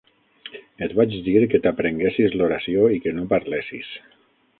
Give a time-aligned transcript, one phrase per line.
[0.85, 3.93] Et vaig dir que t'aprenguessis l'oració i que no parlessis.